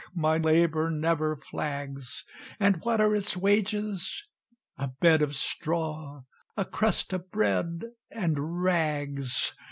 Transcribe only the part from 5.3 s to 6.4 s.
straw,